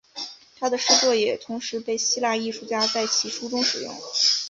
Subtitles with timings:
[0.57, 3.95] 他的诗作也同时被希腊艺术家在其书中使用。